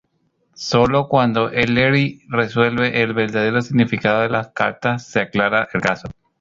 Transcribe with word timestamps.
Sólo 0.55 1.07
cuando 1.07 1.51
Ellery 1.51 2.23
resuelve 2.27 3.03
el 3.03 3.13
verdadero 3.13 3.61
significado 3.61 4.21
de 4.23 4.29
las 4.29 4.47
cartas 4.47 5.05
se 5.05 5.19
aclara 5.19 5.69
el 5.75 5.79
caso. 5.81 6.09